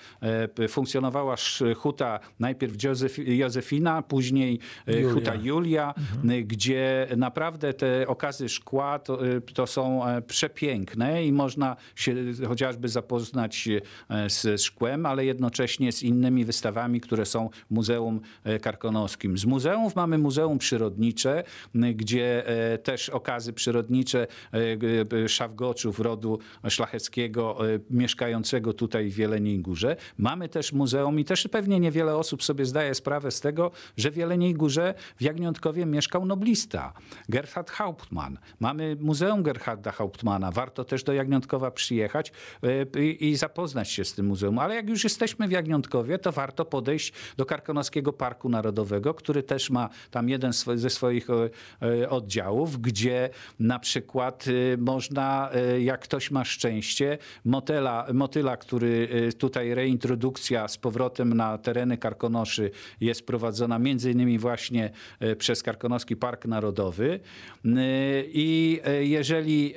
funkcjonowała 0.69 1.37
huta 1.77 2.21
najpierw 2.41 2.85
Józef, 2.85 3.19
Józefina, 3.19 4.03
później 4.03 4.59
e, 4.87 5.01
Julia. 5.01 5.15
Huta 5.15 5.35
Julia, 5.35 5.95
y, 6.31 6.43
gdzie 6.43 7.07
naprawdę 7.17 7.75
te 7.75 8.07
okazy 8.07 8.49
szkła 8.49 8.99
to, 8.99 9.27
y, 9.27 9.41
to 9.41 9.67
są 9.67 10.07
e, 10.07 10.23
przepiękne 10.23 11.25
i 11.25 11.33
można 11.33 11.77
się 11.95 12.15
chociażby 12.49 12.89
zapoznać 12.89 13.69
e, 14.09 14.31
z, 14.31 14.63
szkłem, 14.63 15.07
ale 15.07 15.25
jednocześnie 15.25 15.93
z 15.93 16.03
innymi 16.03 16.45
wystawami, 16.45 17.01
które 17.01 17.27
są 17.27 17.49
w 17.71 17.75
Muzeum 17.75 18.21
e, 18.45 18.59
Karkonoskim. 18.59 19.39
Z 19.39 19.45
muzeów 19.45 19.97
mamy 19.97 20.19
Muzeum 20.19 20.59
Przyrodnicze, 20.59 21.45
gdzie 21.95 22.49
e, 22.49 22.79
też 22.79 23.09
okazy 23.09 23.53
przyrodnicze 23.53 24.27
e, 25.23 25.29
szawgoczów 25.29 26.01
rodu 26.01 26.39
szlacheckiego 26.69 27.75
e, 27.75 27.79
mieszkającego 27.91 28.73
tutaj 28.73 29.11
w 29.11 29.19
Jeleniej 29.19 29.59
Górze. 29.59 29.97
Mamy 30.19 30.49
też 30.49 30.73
muzeum 30.73 31.21
i 31.21 31.25
też 31.25 31.49
pewnie 31.49 31.81
niewiele 31.81 32.17
osób 32.17 32.26
sobie 32.43 32.65
zdaje 32.65 32.95
sprawę 32.95 33.31
z 33.31 33.41
tego, 33.41 33.71
że 33.97 34.11
w 34.11 34.17
Jeleniej 34.17 34.55
Górze 34.55 34.95
w 35.17 35.23
Jagniątkowie 35.23 35.87
mieszkał 35.87 36.27
noblista 36.27 36.93
Gerhard 37.29 37.71
Hauptmann. 37.71 38.39
Mamy 38.61 38.97
Muzeum 39.01 39.43
Gerharda 39.43 39.93
Hauptmana. 39.93 40.51
Warto 40.51 40.85
też 40.85 41.05
do 41.05 41.13
Jagniątkowa 41.13 41.71
przyjechać 41.71 42.33
e, 42.97 43.03
i, 43.03 43.37
zapoznać 43.37 43.91
się 43.91 44.05
z 44.05 44.15
tym 44.15 44.27
muzeum. 44.27 44.59
Ale 44.59 44.75
jak 44.75 44.89
już 44.89 45.05
jesteśmy 45.05 45.49
w 45.49 45.51
Jagniątkowie, 45.51 46.19
to 46.19 46.33
warto 46.33 46.65
podejść 46.65 47.13
do 47.37 47.47
Karkonoskiego 47.47 48.13
Parku 48.13 48.49
Narodowego, 48.49 49.15
który 49.15 49.43
też 49.43 49.71
ma 49.71 49.89
tam 50.11 50.29
jeden 50.29 50.53
ze 50.75 50.91
swoich 50.91 51.31
e, 51.31 51.51
e, 52.03 52.11
oddziałów, 52.11 52.81
gdzie 52.81 53.31
na 53.61 53.79
przykład 53.79 54.45
można, 54.79 55.51
jak 55.81 56.01
ktoś 56.01 56.31
ma 56.31 56.45
szczęście, 56.45 57.19
motyla, 57.45 58.07
motyla 58.15 58.57
który 58.57 59.09
tutaj 59.39 59.75
reintrodukcja 59.75 60.69
z 60.69 60.77
powrotem 60.79 61.35
na 61.35 61.59
tereny 61.59 61.99
Karkonoszy 62.17 62.71
jest 63.01 63.27
prowadzona 63.27 63.79
między 63.79 64.11
innymi 64.11 64.39
właśnie 64.39 64.91
e, 65.21 65.37
przez 65.37 65.63
Karkonoski 65.63 66.17
Park 66.17 66.45
Narodowy. 66.45 67.21
E, 67.65 67.71
I 68.27 68.81
e, 68.85 69.05
jeżeli 69.05 69.75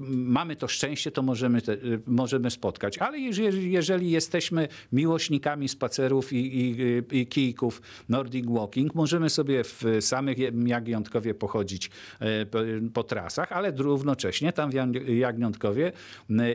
mamy 0.00 0.56
to 0.56 0.68
szczęście, 0.68 1.10
to 1.10 1.22
możemy, 1.22 1.60
możemy 2.06 2.50
spotkać. 2.50 2.98
Ale 2.98 3.18
jeżeli, 3.18 3.72
jeżeli 3.72 4.10
jesteśmy 4.10 4.68
miłośnikami 4.92 5.68
spacerów 5.68 6.32
i, 6.32 6.36
i, 6.36 6.76
i 7.20 7.26
kijków 7.26 7.82
Nordic 8.08 8.46
Walking, 8.46 8.94
możemy 8.94 9.30
sobie 9.30 9.64
w 9.64 9.84
samych 10.00 10.38
Jagniątkowie 10.66 11.34
pochodzić 11.34 11.90
po, 12.92 13.02
trasach, 13.04 13.52
ale 13.52 13.70
równocześnie 13.70 14.52
tam 14.52 14.70
w 14.70 14.76
m, 14.76 14.92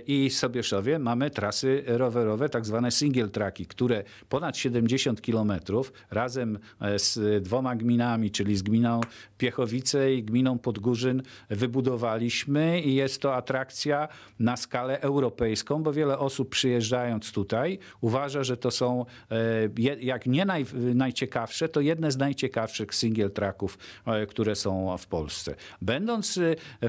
i 0.07 0.29
Sobieszowie 0.29 1.00
mamy 1.00 1.29
trasy 1.29 1.84
rowerowe, 1.88 2.50
tak 2.50 2.65
zwane 2.65 2.91
single 2.91 3.27
tracki, 3.27 3.65
które 3.65 4.03
ponad 4.29 4.57
70 4.57 5.16
kilometrów 5.21 5.93
razem 6.12 6.59
e, 6.81 7.00
z 7.00 7.43
dwoma 7.43 7.75
gminami, 7.75 8.31
czyli 8.31 8.55
z 8.55 8.62
gminą 8.62 9.01
Piechowice 9.38 10.13
i 10.13 10.24
gminą 10.24 10.59
Podgórzyn 10.59 11.21
wybudowaliśmy 11.50 12.81
i 12.81 12.95
jest 12.95 13.21
to 13.21 13.36
atrakcja 13.36 14.07
na 14.39 14.57
skalę 14.57 15.01
europejską, 15.01 15.83
bo 15.83 15.93
wiele 15.93 16.19
osób 16.19 16.50
przyjeżdżając 16.50 17.31
tutaj 17.31 17.79
uważa, 18.01 18.43
że 18.43 18.57
to 18.57 18.71
są, 18.71 19.05
e, 19.31 19.95
jak 20.00 20.25
nie 20.25 20.45
naj, 20.45 20.65
najciekawsze, 20.95 21.69
to 21.69 21.81
jedne 21.81 22.12
z 22.12 22.17
najciekawszych 22.17 22.95
single 22.95 23.29
tracków, 23.29 23.77
e, 24.05 24.25
które 24.25 24.55
są 24.55 24.97
w 24.97 25.07
Polsce. 25.07 25.55
Będąc 25.81 26.39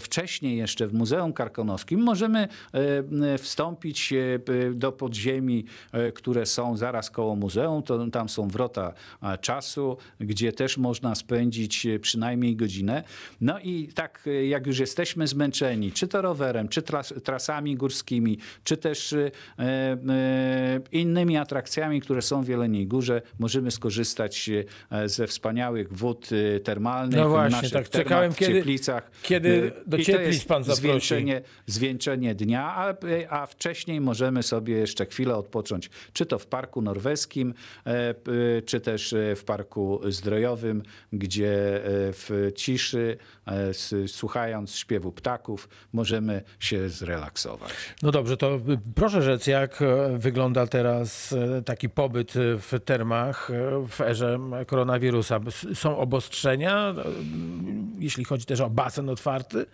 wcześniej 0.00 0.58
jeszcze 0.58 0.86
w 0.86 0.94
Muzeum 0.94 1.32
Karkonoskim, 1.32 2.00
możemy 2.00 2.48
wstąpić 3.38 4.14
do 4.74 4.92
podziemi, 4.92 5.64
które 6.14 6.46
są 6.46 6.76
zaraz 6.76 7.10
koło 7.10 7.36
muzeum. 7.36 7.82
To, 7.82 8.06
tam 8.18 8.28
są 8.28 8.48
wrota 8.48 8.92
e, 9.22 9.38
czasu, 9.38 9.96
gdzie 10.20 10.52
też 10.52 10.76
można 10.78 11.14
spędzić 11.14 11.86
e, 11.86 11.98
przynajmniej 11.98 12.56
godzinę. 12.56 13.02
No 13.40 13.58
i 13.60 13.88
tak, 13.94 14.22
e, 14.26 14.46
jak 14.46 14.66
już 14.66 14.78
jesteśmy 14.78 15.26
zmęczeni, 15.26 15.92
czy 15.92 16.08
to 16.08 16.22
rowerem, 16.22 16.68
czy 16.68 16.82
tras, 16.82 17.14
trasami 17.24 17.76
górskimi, 17.76 18.38
czy 18.64 18.76
też 18.76 19.12
e, 19.12 19.30
e, 19.58 20.80
innymi 20.92 21.36
atrakcjami, 21.36 22.00
które 22.00 22.22
są 22.22 22.42
w 22.42 22.48
Jeleniej 22.48 22.86
Górze, 22.86 23.22
możemy 23.38 23.70
skorzystać 23.70 24.50
ze 25.06 25.26
wspaniałych 25.26 25.92
wód 25.92 26.28
termalnych. 26.64 27.20
No 27.20 27.28
właśnie, 27.28 27.56
naszych 27.56 27.72
tak 27.72 27.88
termach 27.88 28.06
czekałem, 28.06 28.32
w 28.32 28.36
kiedy- 28.36 28.52
Cieplicach. 28.52 29.10
kiedy 29.22 29.72
do 29.86 29.98
Cieplic 29.98 30.44
pan 30.44 30.64
zaprosi. 30.64 30.80
zwieńczenie, 30.82 31.42
zwieńczenie 31.66 32.34
dnia, 32.34 32.62
a, 32.76 32.94
a 33.30 33.46
wcześniej 33.46 34.00
możemy 34.00 34.42
sobie 34.42 34.74
jeszcze 34.74 35.06
chwilę 35.06 35.36
odpocząć, 35.36 35.90
czy 36.12 36.26
to 36.26 36.38
w 36.38 36.46
Parku 36.46 36.82
Norweskim, 36.82 37.54
e, 37.84 38.07
czy 38.66 38.80
też 38.80 39.12
e, 39.12 39.36
w 39.36 39.44
Parku 39.44 40.00
Zdrojowym, 40.08 40.82
gdzie 41.12 41.76
e, 41.76 41.80
w 42.12 42.50
ciszy, 42.56 43.16
słuchając 44.06 44.74
śpiewu 44.74 45.12
ptaków, 45.12 45.68
możemy 45.92 46.42
się 46.60 46.88
zrelaksować. 46.88 47.72
No 48.02 48.10
dobrze, 48.10 48.36
to 48.36 48.56
y, 48.56 48.60
proszę 48.94 49.22
rzec, 49.22 49.46
jak 49.46 49.78
wygląda 50.18 50.66
teraz 50.66 51.34
taki 51.64 51.88
pobyt 51.88 52.32
w 52.36 52.80
termach 52.84 53.50
w 53.88 54.00
erze 54.00 54.38
koronawirusa? 54.66 55.40
Są 55.74 55.98
obostrzenia, 55.98 56.94
jeśli 57.98 58.24
chodzi 58.24 58.46
też 58.46 58.60
o 58.60 58.70
basen 58.70 59.08
otwarty? 59.08 59.66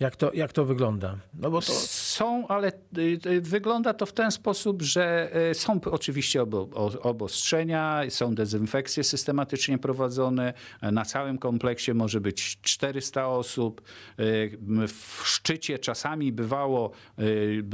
Jak 0.00 0.16
to, 0.16 0.32
jak 0.32 0.52
to 0.52 0.64
wygląda? 0.64 1.16
No 1.34 1.50
bo 1.50 1.60
to... 1.60 1.72
Są, 1.88 2.48
ale 2.48 2.72
y, 2.98 3.18
y, 3.26 3.40
wygląda 3.40 3.94
to 3.94 4.06
w 4.06 4.12
ten 4.12 4.30
sposób, 4.30 4.82
że 4.82 5.30
y, 5.50 5.54
są 5.54 5.80
oczywiście 5.90 6.42
obo, 6.42 6.68
są 8.08 8.34
dezynfekcje 8.34 9.04
systematycznie 9.04 9.78
prowadzone. 9.78 10.52
Na 10.82 11.04
całym 11.04 11.38
kompleksie 11.38 11.94
może 11.94 12.20
być 12.20 12.58
400 12.62 13.28
osób. 13.28 13.82
Y, 14.20 14.58
W 14.88 15.22
szczycie 15.24 15.78
czasami 15.78 16.32
bywało 16.32 16.90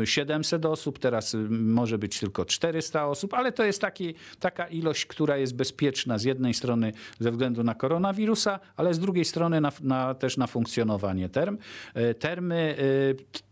y, 0.03 0.07
700 0.07 0.67
osób, 0.67 0.99
teraz 0.99 1.35
y, 1.35 1.39
może 1.51 1.99
być 1.99 2.21
tylko 2.21 2.45
400 2.45 3.07
osób, 3.07 3.35
ale 3.35 3.53
to 3.53 3.65
jest 3.65 3.81
taki, 3.81 4.15
taka 4.41 4.67
ilość, 4.67 5.07
która 5.07 5.37
jest 5.37 5.57
bezpieczna 5.57 6.19
z 6.19 6.25
jednej 6.25 6.55
strony 6.55 6.93
ze 7.19 7.31
względu 7.31 7.65
na 7.65 7.75
koronawirusa, 7.75 8.61
ale 8.77 8.95
z 8.95 8.99
drugiej 8.99 9.25
strony 9.25 9.61
na, 9.61 9.73
na, 9.81 10.15
też 10.15 10.37
na 10.37 10.47
funkcjonowanie 10.47 11.29
term. 11.29 11.59
E, 11.95 12.15
Termy 12.15 12.77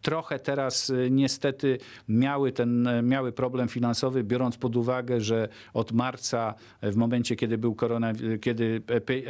trochę 0.02 0.38
teraz 0.38 0.92
niestety 1.10 1.78
miały 2.08 2.52
ten, 2.52 2.88
miały 3.02 3.32
problem 3.32 3.68
finansowy, 3.68 4.24
biorąc 4.24 4.56
pod 4.56 4.76
uwagę, 4.76 5.20
że 5.20 5.48
od 5.74 5.92
marca, 5.92 6.29
e, 6.80 6.90
w 6.90 6.96
momencie 6.96 7.36
kiedy 7.36 7.58
był 7.58 7.74
korona, 7.74 8.12
kiedy 8.40 8.80
epi- 8.86 9.22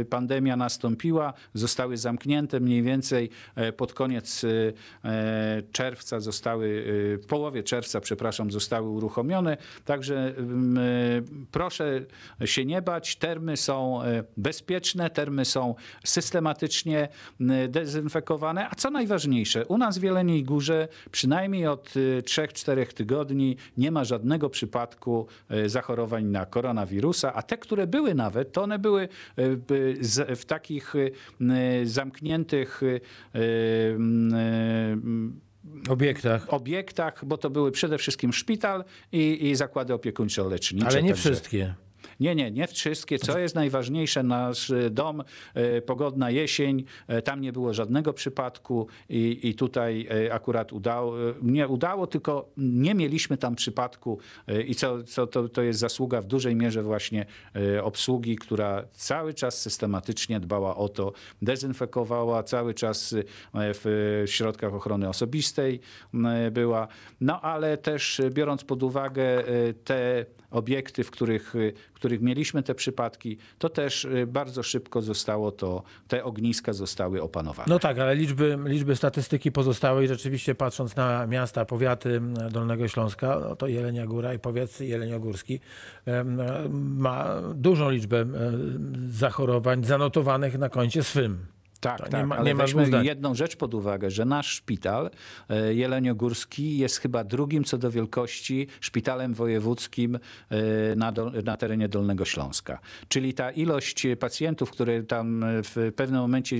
e, 0.00 0.04
pandemia 0.04 0.56
nastąpiła, 0.56 1.32
zostały 1.54 1.96
zamknięte 1.96 2.60
mniej 2.60 2.82
więcej 2.82 3.30
e, 3.54 3.72
pod 3.72 3.92
koniec 3.92 4.44
e, 4.44 4.48
e, 5.04 5.62
czerwca 5.72 6.20
zostały, 6.20 6.84
e, 7.14 7.18
w 7.18 7.26
połowie 7.26 7.62
czerwca, 7.62 8.00
przepraszam, 8.00 8.50
zostały 8.50 8.88
uruchomione. 8.88 9.56
Także 9.84 10.34
mm, 10.36 10.78
e, 10.78 10.82
proszę 11.50 12.00
się 12.44 12.64
nie 12.64 12.82
bać. 12.82 13.16
Termy 13.16 13.56
są 13.56 14.02
e, 14.02 14.24
bezpieczne, 14.36 15.10
termy 15.10 15.44
są 15.44 15.74
systematycznie 16.04 17.08
dezynfekowane. 17.68 18.68
A 18.70 18.74
co 18.74 18.90
najważniejsze, 18.90 19.66
u 19.66 19.78
nas 19.78 19.98
w 19.98 20.02
Jeleniej 20.02 20.44
Górze 20.44 20.88
przynajmniej 21.10 21.66
od 21.66 21.88
3-4 21.88 22.86
tygodni 22.86 23.56
nie 23.76 23.90
ma 23.90 24.04
żadnego 24.04 24.50
przypadku 24.50 25.26
e, 25.48 25.68
zachorowań 25.68 26.24
na 26.24 26.45
koronawirusa, 26.46 27.34
a 27.34 27.42
te, 27.42 27.58
które 27.58 27.86
były 27.86 28.14
nawet, 28.14 28.52
to 28.52 28.62
one 28.62 28.78
były 28.78 29.02
e, 29.02 30.36
w 30.36 30.44
takich 30.44 30.94
e, 30.96 31.86
zamkniętych 31.86 32.80
e, 33.34 33.38
obiektach. 35.88 36.52
obiektach, 36.54 37.24
bo 37.24 37.38
to 37.38 37.50
były 37.50 37.72
przede 37.72 37.98
wszystkim 37.98 38.32
szpital 38.32 38.84
i, 39.12 39.48
i 39.50 39.56
zakłady 39.56 39.94
opiekuńczo-lecznicze. 39.94 40.86
Ale 40.86 41.02
nie 41.02 41.08
także- 41.10 41.30
wszystkie. 41.30 41.74
Nie, 42.20 42.34
nie, 42.34 42.50
nie 42.50 42.66
wszystkie. 42.66 43.18
Co 43.18 43.38
jest 43.38 43.54
najważniejsze, 43.54 44.22
nasz 44.22 44.70
e, 44.70 44.90
dom, 44.90 45.22
e, 45.54 45.82
pogodna 45.82 46.30
jesień, 46.30 46.84
e, 47.08 47.22
tam 47.22 47.40
nie 47.40 47.52
było 47.52 47.74
żadnego 47.74 48.12
przypadku 48.12 48.86
i, 49.08 49.40
i 49.42 49.54
tutaj 49.54 50.08
akurat 50.30 50.72
udało, 50.72 51.14
nie 51.42 51.68
udało, 51.68 52.06
tylko 52.06 52.48
nie 52.56 52.94
mieliśmy 52.94 53.36
tam 53.36 53.54
przypadku. 53.54 54.18
I 54.66 54.74
co, 54.74 55.02
co 55.02 55.26
to, 55.26 55.48
to 55.48 55.62
jest 55.62 55.80
zasługa 55.80 56.20
w 56.20 56.26
dużej 56.26 56.56
mierze 56.56 56.82
właśnie 56.82 57.26
obsługi, 57.82 58.36
która 58.36 58.84
cały 58.90 59.34
czas 59.34 59.60
systematycznie 59.60 60.40
dbała 60.40 60.76
o 60.76 60.88
to, 60.88 61.12
dezynfekowała, 61.42 62.42
cały 62.42 62.74
czas 62.74 63.14
w 63.54 64.22
środkach 64.26 64.74
ochrony 64.74 65.08
osobistej 65.08 65.80
była, 66.50 66.88
no 67.20 67.40
ale 67.40 67.76
też 67.76 68.20
biorąc 68.30 68.64
pod 68.64 68.82
uwagę 68.82 69.44
te 69.84 70.26
obiekty, 70.50 71.04
w 71.04 71.10
których, 71.10 71.54
które 71.94 72.05
których 72.06 72.22
mieliśmy 72.22 72.62
te 72.62 72.74
przypadki, 72.74 73.38
to 73.58 73.68
też 73.68 74.04
y, 74.04 74.26
bardzo 74.26 74.62
szybko 74.62 75.02
zostało 75.02 75.52
to, 75.52 75.82
te 76.08 76.24
ogniska 76.24 76.72
zostały 76.72 77.22
opanowane. 77.22 77.66
No 77.68 77.78
tak, 77.78 77.98
ale 77.98 78.14
liczby, 78.14 78.58
liczby 78.64 78.96
statystyki 78.96 79.52
pozostałej, 79.52 80.08
rzeczywiście 80.08 80.54
patrząc 80.54 80.96
na 80.96 81.26
miasta, 81.26 81.64
powiaty 81.64 82.20
Dolnego 82.50 82.88
Śląska, 82.88 83.38
no 83.40 83.56
to 83.56 83.66
Jelenia 83.66 84.06
Góra 84.06 84.34
i 84.34 84.38
powiat 84.38 84.80
jeleniogórski 84.80 85.60
ma 86.72 87.26
dużą 87.54 87.90
liczbę 87.90 88.26
zachorowań 89.08 89.84
zanotowanych 89.84 90.58
na 90.58 90.68
koncie 90.68 91.02
swym. 91.02 91.55
Tak, 91.86 91.98
To 91.98 92.04
tak, 92.10 92.20
nie 92.20 92.26
ma- 92.26 92.36
ale 92.36 92.54
nie 92.54 93.04
jedną 93.04 93.34
rzecz 93.34 93.56
pod 93.56 93.74
uwagę, 93.74 94.10
że 94.10 94.24
nasz 94.24 94.46
szpital 94.50 95.10
e, 95.48 95.74
jeleniogórski 95.74 96.78
jest 96.78 96.98
chyba 96.98 97.24
drugim 97.24 97.64
co 97.64 97.78
do 97.78 97.90
wielkości 97.90 98.66
szpitalem 98.80 99.34
wojewódzkim 99.34 100.14
e, 100.14 100.96
na, 100.96 101.12
dol, 101.12 101.32
na 101.44 101.56
terenie 101.56 101.88
Dolnego 101.88 102.24
Śląska. 102.24 102.78
Czyli 103.08 103.34
ta 103.34 103.50
ilość 103.50 104.06
pacjentów, 104.20 104.70
które 104.70 105.02
tam 105.02 105.44
e, 105.44 105.62
w 105.62 105.92
pewnym 105.96 106.20
momencie 106.20 106.56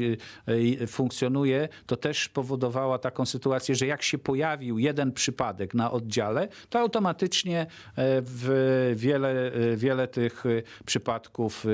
funkcjonuje, 0.87 1.69
to 1.87 1.97
też 1.97 2.29
powodowała 2.29 2.99
taką 2.99 3.27
sytuację, 3.27 3.75
że 3.75 3.87
jak 3.87 4.03
się 4.03 4.19
pojawił 4.19 4.79
jeden 4.79 5.13
przypadek 5.13 5.75
na 5.75 5.91
oddziale, 5.91 6.49
to 6.69 6.79
automatycznie 6.81 7.67
w 7.97 8.93
wiele, 8.97 9.53
wiele 9.77 10.09
tych 10.09 10.45
przypadków 10.87 11.67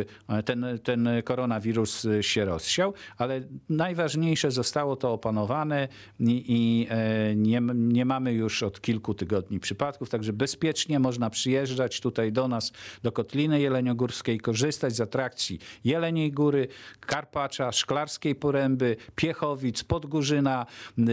ten, 0.44 0.66
ten 0.82 1.08
koronawirus 1.24 2.06
się 2.20 2.44
rozsiał, 2.44 2.94
ale 3.18 3.41
najważniejsze 3.68 4.50
zostało 4.50 4.96
to 4.96 5.12
opanowane 5.12 5.88
i, 6.20 6.44
i 6.48 6.86
e, 6.90 7.36
nie, 7.36 7.60
nie 7.74 8.04
mamy 8.04 8.32
już 8.32 8.62
od 8.62 8.80
kilku 8.80 9.14
tygodni 9.14 9.60
przypadków, 9.60 10.10
także 10.10 10.32
bezpiecznie 10.32 10.98
można 10.98 11.30
przyjeżdżać 11.30 12.00
tutaj 12.00 12.32
do 12.32 12.48
nas, 12.48 12.72
do 13.02 13.12
Kotliny 13.12 13.60
Jeleniogórskiej, 13.60 14.40
korzystać 14.40 14.96
z 14.96 15.00
atrakcji 15.00 15.58
Jeleniej 15.84 16.32
Góry, 16.32 16.68
Karpacza, 17.00 17.72
Szklarskiej 17.72 18.34
Poręby, 18.34 18.96
Piechowic, 19.14 19.84
Podgórzyna, 19.84 20.66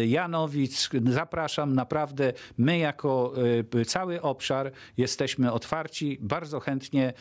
Janowic. 0.08 0.90
Zapraszam, 1.10 1.76
naprawdę 1.76 2.34
my 2.58 2.78
jako 2.78 3.34
e, 3.80 3.86
cały 3.86 4.22
obszar 4.22 4.72
jesteśmy 4.98 5.52
otwarci, 5.52 6.18
bardzo 6.22 6.60
chętnie 6.60 7.14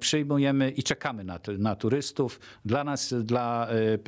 przyjmujemy 0.00 0.70
i 0.70 0.82
czekamy 0.82 1.24
na, 1.24 1.38
na 1.58 1.76
turystów. 1.76 2.40
Dla 2.64 2.84
nas, 2.84 3.14
dla 3.22 3.68
e, 3.68 3.98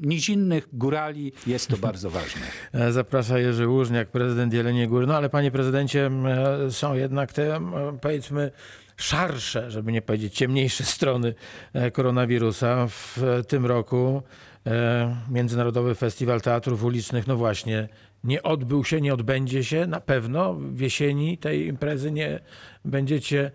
nizinnych 0.00 0.68
górali 0.72 1.32
jest 1.46 1.68
to 1.68 1.76
bardzo 1.76 2.10
ważne. 2.10 2.40
E, 2.72 2.92
Zaprasza 2.92 3.38
Jerzy 3.38 3.68
Łużniak, 3.68 4.08
prezydent 4.08 4.52
Jeleniej 4.52 4.88
Góry. 4.88 5.06
No 5.06 5.16
ale 5.16 5.28
panie 5.28 5.50
prezydencie, 5.50 6.06
e, 6.06 6.70
są 6.70 6.94
jednak 6.94 7.32
te, 7.32 7.56
m, 7.56 7.72
powiedzmy, 8.00 8.50
szarsze, 8.96 9.70
żeby 9.70 9.92
nie 9.92 10.02
powiedzieć 10.02 10.34
ciemniejsze 10.34 10.84
strony 10.84 11.34
e, 11.72 11.90
koronawirusa. 11.90 12.86
W 12.88 13.18
e, 13.22 13.44
tym 13.44 13.66
roku 13.66 14.22
e, 14.66 15.16
Międzynarodowy 15.30 15.94
Festiwal 15.94 16.40
Teatrów 16.40 16.84
Ulicznych, 16.84 17.26
no 17.26 17.36
właśnie, 17.36 17.88
nie 18.24 18.42
odbył 18.42 18.84
się, 18.84 19.00
nie 19.00 19.14
odbędzie 19.14 19.64
się. 19.64 19.86
Na 19.86 20.00
pewno 20.00 20.54
w 20.54 20.80
jesieni 20.80 21.38
tej 21.38 21.66
imprezy 21.66 22.12
nie 22.12 22.40
będziecie 22.84 23.50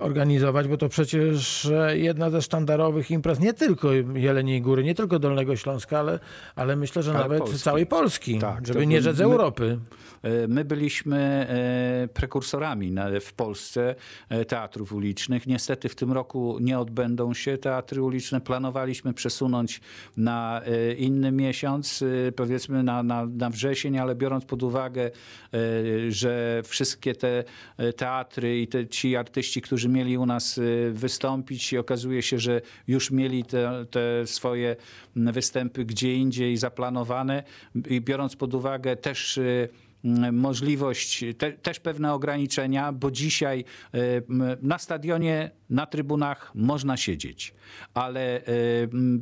organizować, 0.00 0.68
bo 0.68 0.76
to 0.76 0.88
przecież 0.88 1.64
e, 1.66 1.98
jedna 1.98 2.30
ze 2.30 2.42
sztandarowych 2.42 3.10
imprez 3.10 3.40
nie 3.40 3.52
tylko 3.54 3.92
Jeleniej 4.14 4.62
Góry, 4.62 4.84
nie 4.84 4.94
tylko 4.94 5.18
Dolnego 5.18 5.56
Śląska, 5.56 5.98
ale, 5.98 6.18
ale 6.56 6.76
myślę, 6.76 7.02
że 7.02 7.10
Ale 7.10 7.20
nawet 7.20 7.38
Polski. 7.38 7.58
całej 7.58 7.86
Polski, 7.86 8.38
Tak, 8.38 8.66
żeby 8.66 8.86
nie 8.86 9.02
rzec 9.02 9.18
my- 9.18 9.24
Europy. 9.24 9.78
E, 10.22 10.48
My 10.48 10.64
byliśmy 10.64 11.16
e, 11.18 12.08
prekursorami 12.14 12.94
w 13.20 13.32
Polsce 13.32 13.94
teatrów 14.48 14.92
ulicznych. 14.92 15.46
Niestety 15.46 15.88
w 15.88 15.94
tym 15.94 16.12
roku 16.12 16.58
nie 16.60 16.78
odbędą 16.78 17.34
się 17.34 17.58
teatry 17.58 18.02
uliczne. 18.02 18.40
Planowaliśmy 18.40 19.14
przesunąć 19.14 19.80
na 20.16 20.62
inny 20.98 21.32
miesiąc, 21.32 22.04
powiedzmy 22.36 22.82
na, 22.82 23.02
na, 23.02 23.26
na 23.26 23.50
wrzesień, 23.50 23.98
ale 23.98 24.14
biorąc 24.14 24.44
pod 24.44 24.62
uwagę, 24.62 25.10
że 26.08 26.62
wszystkie 26.64 27.14
te 27.14 27.44
teatry 27.96 28.60
i 28.60 28.68
te, 28.68 28.86
ci 28.98 29.16
artyści, 29.16 29.62
którzy 29.62 29.88
mieli 29.88 30.18
u 30.18 30.26
nas 30.26 30.58
e, 30.58 30.90
wystąpić 30.90 31.72
i 31.72 31.78
okazuje 31.78 32.22
się, 32.22 32.38
że 32.38 32.60
już 32.88 33.10
mieli 33.10 33.44
te, 33.44 33.86
te 33.90 34.26
swoje 34.26 34.76
występy 35.16 35.84
gdzie 35.84 36.14
indziej 36.14 36.56
zaplanowane. 36.56 37.42
I 37.90 38.00
biorąc 38.00 38.36
pod 38.36 38.54
uwagę 38.54 38.96
też 38.96 39.38
m, 39.38 39.44
możliwość, 40.32 41.24
te, 41.38 41.52
też 41.52 41.80
pewne 41.80 42.12
ograniczenia, 42.12 42.92
bo 42.92 43.10
dzisiaj 43.10 43.64
e, 43.94 43.98
na 44.62 44.78
stadionie, 44.78 45.50
na 45.70 45.86
trybunach 45.86 46.52
można 46.54 46.96
siedzieć, 46.96 47.54
ale 47.94 48.36
e, 48.36 48.42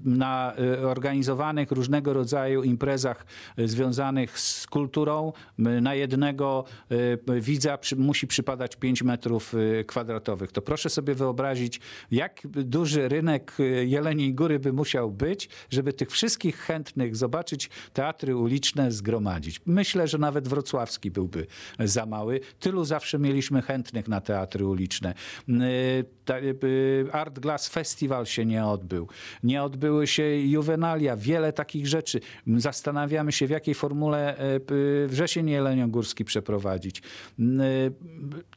na 0.04 0.54
e, 0.54 0.88
organizowanych 0.88 1.70
różnego 1.70 2.12
rodzaju 2.12 2.62
imprezach 2.62 3.26
związanych 3.58 4.40
z 4.40 4.66
kulturą 4.66 5.32
na 5.58 5.94
jednego 5.94 6.64
widza 7.40 7.78
musi 7.96 8.26
przypadać 8.26 8.76
5 8.76 9.02
metrów 9.02 9.54
kwadratowych. 9.86 10.52
To 10.52 10.62
proszę 10.62 10.90
sobie 10.90 11.14
wyobrazić, 11.14 11.80
jak 12.10 12.46
duży 12.46 13.08
rynek 13.08 13.56
Jeleniej 13.84 14.34
Góry 14.34 14.58
by 14.58 14.72
musiał 14.72 15.10
być, 15.10 15.48
żeby 15.70 15.92
tych 15.92 16.10
wszystkich 16.10 16.56
chętnych 16.56 17.16
zobaczyć 17.16 17.70
teatry 17.92 18.36
uliczne 18.36 18.92
zgromadzić. 18.92 19.60
Myślę, 19.66 20.08
że 20.08 20.18
nawet 20.18 20.48
wrocławski 20.66 21.10
byłby 21.10 21.46
za 21.78 22.06
mały. 22.06 22.40
Tylu 22.60 22.84
zawsze 22.84 23.18
mieliśmy 23.18 23.62
chętnych 23.62 24.08
na 24.08 24.20
teatry 24.20 24.66
uliczne. 24.66 25.14
Yy, 25.48 25.56
yy, 26.62 27.12
Art 27.12 27.38
Glass 27.38 27.68
Festival 27.68 28.26
się 28.26 28.44
nie 28.46 28.66
odbył. 28.66 29.08
Nie 29.42 29.62
odbyły 29.62 30.06
się 30.06 30.22
juwenalia, 30.36 31.16
wiele 31.16 31.52
takich 31.52 31.86
rzeczy. 31.86 32.20
Zastanawiamy 32.56 33.32
się, 33.32 33.46
w 33.46 33.50
jakiej 33.50 33.74
formule 33.74 34.36
yy, 34.70 35.08
wrzesień 35.08 35.50
jeleniogórski 35.50 36.24
przeprowadzić. 36.24 37.02
Yy, 37.38 37.46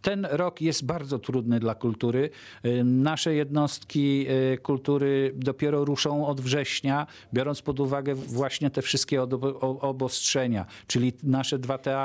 Ten 0.01 0.27
rok 0.31 0.61
jest 0.61 0.85
bardzo 0.85 1.19
trudny 1.19 1.59
dla 1.59 1.75
kultury. 1.75 2.29
Nasze 2.83 3.33
jednostki 3.33 4.23
yy, 4.23 4.57
kultury 4.57 5.31
dopiero 5.35 5.85
ruszą 5.85 6.27
od 6.27 6.41
września, 6.41 7.07
biorąc 7.33 7.61
pod 7.61 7.79
uwagę 7.79 8.15
właśnie 8.15 8.69
te 8.69 8.81
wszystkie 8.81 9.21
obostrzenia, 9.21 10.65
czyli 10.87 11.13
nasze 11.23 11.59
dwa 11.59 11.77
teatry. 11.77 11.98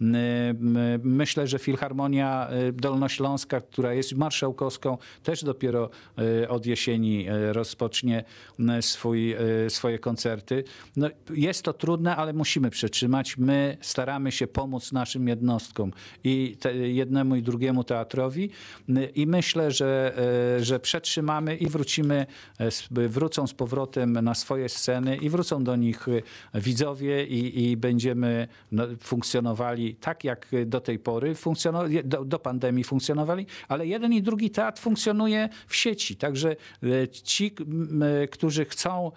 Yy, 0.00 0.08
m- 0.50 0.78
Myślę, 1.02 1.46
że 1.46 1.58
Filharmonia 1.58 2.48
yy, 2.64 2.72
Dolnośląska, 2.72 3.60
która 3.60 3.94
jest 3.94 4.16
marszałkowską, 4.16 4.98
też 5.22 5.44
dopiero 5.44 5.90
yy, 6.16 6.48
od 6.48 6.66
jesieni 6.66 7.24
yy, 7.24 7.52
rozpocznie 7.52 8.24
yy, 8.58 8.82
swój, 8.82 9.28
yy, 9.28 9.70
swoje 9.70 9.98
koncerty. 9.98 10.64
No, 10.96 11.08
jest 11.34 11.62
to 11.62 11.72
trudne, 11.72 12.16
ale 12.16 12.32
musimy 12.32 12.70
przetrzymać. 12.70 13.38
My 13.38 13.76
staramy 13.80 14.32
się 14.32 14.46
pomóc 14.46 14.92
naszym 14.92 15.28
jednostkom 15.28 15.92
i 16.24 16.56
te, 16.60 16.76
jednemu 16.76 17.36
i 17.36 17.42
drugiemu 17.42 17.84
teatrowi 17.84 18.50
Yy, 18.88 19.04
i 19.06 19.26
myślę, 19.26 19.70
że, 19.70 20.14
yy, 20.58 20.64
że 20.64 20.80
przetrzymamy 20.80 21.56
i 21.56 21.66
wrócimy, 21.66 22.26
yy, 22.96 23.08
wrócą 23.08 23.46
z 23.46 23.54
powrotem 23.54 24.12
na 24.12 24.34
swoje 24.34 24.68
sceny 24.68 25.16
i 25.16 25.30
wrócą 25.30 25.64
do 25.64 25.76
nich 25.76 26.06
yy, 26.06 26.22
widzowie 26.60 27.26
i, 27.26 27.70
i 27.70 27.76
będziemy 27.76 28.48
no, 28.72 28.86
funkcjonowali 29.12 29.94
tak, 29.94 30.24
jak 30.24 30.46
do 30.66 30.80
tej 30.80 30.98
pory, 30.98 31.34
funkcjono- 31.34 32.02
do, 32.04 32.24
do 32.24 32.38
pandemii 32.38 32.84
funkcjonowali, 32.84 33.46
ale 33.68 33.86
jeden 33.86 34.12
i 34.12 34.22
drugi 34.22 34.50
teatr 34.50 34.80
funkcjonuje 34.80 35.48
w 35.66 35.76
sieci. 35.76 36.16
Także 36.16 36.56
e, 36.82 37.08
ci, 37.08 37.54
którzy 38.30 38.64
chcą 38.64 39.12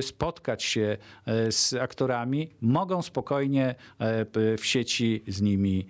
spotkać 0.00 0.62
się 0.62 0.96
e, 1.26 1.52
z 1.52 1.74
aktorami, 1.74 2.50
mogą 2.60 3.02
spokojnie 3.02 3.74
e, 3.98 4.56
w 4.58 4.66
sieci 4.66 5.22
z 5.28 5.40
nimi 5.40 5.86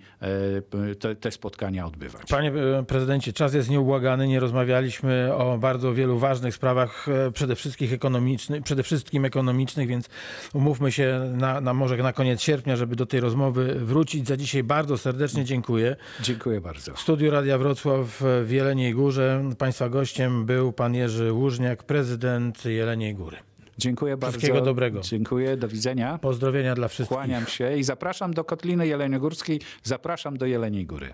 te, 0.99 1.15
te 1.15 1.31
spotkania 1.31 1.85
odbywać. 1.85 2.21
Panie 2.29 2.51
prezydencie, 2.87 3.33
czas 3.33 3.53
jest 3.53 3.69
nieubłagany. 3.69 4.27
Nie 4.27 4.39
rozmawialiśmy 4.39 5.33
o 5.33 5.57
bardzo 5.57 5.93
wielu 5.93 6.19
ważnych 6.19 6.55
sprawach, 6.55 7.05
przede 7.33 7.55
wszystkim 7.55 7.93
ekonomicznych, 7.93 8.63
przede 8.63 8.83
wszystkim 8.83 9.25
ekonomicznych, 9.25 9.87
więc 9.87 10.09
umówmy 10.53 10.91
się 10.91 11.31
na, 11.33 11.61
na 11.61 11.73
może 11.73 11.97
na 11.97 12.13
koniec 12.13 12.41
sierpnia, 12.41 12.75
żeby 12.79 12.95
do 12.95 13.05
tej 13.05 13.19
rozmowy 13.19 13.75
wrócić. 13.75 14.27
Za 14.27 14.37
dzisiaj 14.37 14.63
bardzo 14.63 14.97
serdecznie 14.97 15.45
dziękuję. 15.45 15.95
Dziękuję 16.21 16.61
bardzo. 16.61 16.93
W 16.93 16.99
studiu 16.99 17.31
Radia 17.31 17.57
Wrocław 17.57 18.23
w 18.45 18.51
Jeleniej 18.51 18.93
Górze 18.93 19.43
Państwa 19.57 19.89
gościem 19.89 20.45
był 20.45 20.73
pan 20.73 20.95
Jerzy 20.95 21.33
Łużniak, 21.33 21.83
prezydent 21.83 22.65
Jeleniej 22.65 23.15
Góry. 23.15 23.37
Dziękuję 23.77 24.17
bardzo. 24.17 24.37
Wszystkiego 24.39 24.65
dobrego. 24.65 25.01
Dziękuję, 25.01 25.57
do 25.57 25.67
widzenia. 25.67 26.17
Pozdrowienia 26.17 26.75
dla 26.75 26.87
wszystkich. 26.87 27.17
Kłaniam 27.17 27.45
się 27.45 27.77
i 27.77 27.83
zapraszam 27.83 28.33
do 28.33 28.43
Kotliny 28.43 28.87
Jeleniogórskiej, 28.87 29.61
zapraszam 29.83 30.37
do 30.37 30.45
Jeleniej 30.45 30.85
Góry. 30.85 31.13